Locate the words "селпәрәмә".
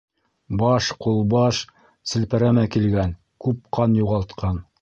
2.13-2.65